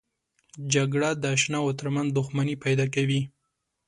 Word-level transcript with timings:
جګړه 0.73 1.09
د 1.21 1.23
اشناو 1.35 1.77
ترمنځ 1.79 2.09
دښمني 2.17 2.55
پیدا 2.63 2.85
کوي 2.95 3.21